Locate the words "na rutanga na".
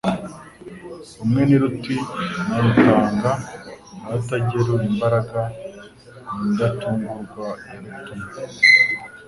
2.47-4.07